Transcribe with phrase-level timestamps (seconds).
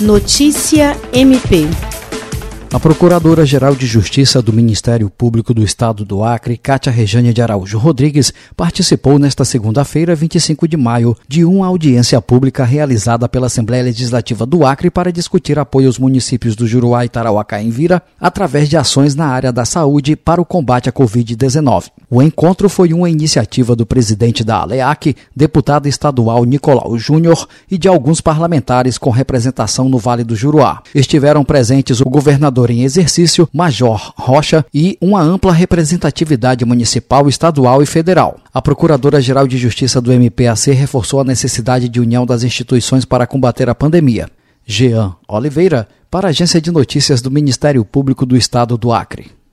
[0.00, 1.87] Notícia MP.
[2.70, 7.78] A Procuradora-Geral de Justiça do Ministério Público do Estado do Acre, Cátia Rejane de Araújo
[7.78, 14.44] Rodrigues, participou nesta segunda-feira, 25 de maio, de uma audiência pública realizada pela Assembleia Legislativa
[14.44, 18.76] do Acre para discutir apoio aos municípios do Juruá e Tarauacá em Vira, através de
[18.76, 21.84] ações na área da saúde para o combate à Covid-19.
[22.10, 27.88] O encontro foi uma iniciativa do presidente da ALEAC, deputado estadual Nicolau Júnior, e de
[27.88, 30.82] alguns parlamentares com representação no Vale do Juruá.
[30.94, 37.82] Estiveram presentes o governador governador em exercício, Major Rocha, e uma ampla representatividade municipal, estadual
[37.82, 38.40] e federal.
[38.52, 43.68] A Procuradora-Geral de Justiça do MPAC reforçou a necessidade de união das instituições para combater
[43.68, 44.28] a pandemia.
[44.66, 49.37] Jean Oliveira, para a Agência de Notícias do Ministério Público do Estado do Acre.